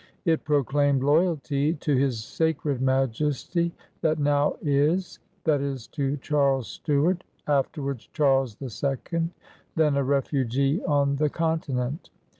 [0.25, 6.67] It pro claimed loyalty to" his sacred Majesty that now is'*— that is, to Charles
[6.67, 9.29] Stuart, afterwards Charles the Second,
[9.75, 12.09] then a refugee on the Continent.